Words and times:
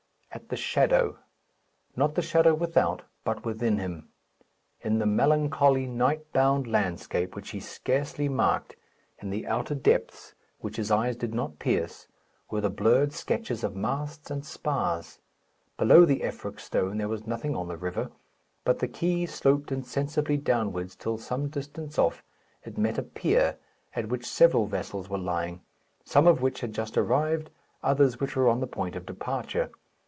At 0.33 0.47
the 0.47 0.55
shadow; 0.55 1.17
not 1.97 2.15
the 2.15 2.21
shadow 2.21 2.53
without, 2.53 3.01
but 3.25 3.43
within 3.43 3.79
him. 3.79 4.07
In 4.79 4.97
the 4.97 5.05
melancholy 5.05 5.87
night 5.87 6.31
bound 6.31 6.67
landscape, 6.71 7.35
which 7.35 7.49
he 7.49 7.59
scarcely 7.59 8.29
marked, 8.29 8.77
in 9.19 9.29
the 9.29 9.45
outer 9.45 9.75
depths, 9.75 10.33
which 10.59 10.77
his 10.77 10.89
eyes 10.89 11.17
did 11.17 11.33
not 11.33 11.59
pierce, 11.59 12.07
were 12.49 12.61
the 12.61 12.69
blurred 12.69 13.11
sketches 13.11 13.61
of 13.61 13.75
masts 13.75 14.31
and 14.31 14.45
spars. 14.45 15.19
Below 15.77 16.05
the 16.05 16.21
Effroc 16.23 16.61
stone 16.61 16.97
there 16.97 17.09
was 17.09 17.27
nothing 17.27 17.53
on 17.53 17.67
the 17.67 17.75
river; 17.77 18.09
but 18.63 18.79
the 18.79 18.87
quay 18.87 19.25
sloped 19.25 19.69
insensibly 19.69 20.37
downwards 20.37 20.95
till, 20.95 21.17
some 21.17 21.49
distance 21.49 21.99
off, 21.99 22.23
it 22.63 22.77
met 22.77 22.97
a 22.97 23.03
pier, 23.03 23.57
at 23.97 24.07
which 24.07 24.25
several 24.25 24.65
vessels 24.65 25.09
were 25.09 25.17
lying, 25.17 25.59
some 26.05 26.25
of 26.25 26.41
which 26.41 26.61
had 26.61 26.71
just 26.73 26.97
arrived, 26.97 27.49
others 27.83 28.21
which 28.21 28.37
were 28.37 28.47
on 28.47 28.61
the 28.61 28.65
point 28.67 28.95
of 28.95 29.05
departure. 29.05 29.69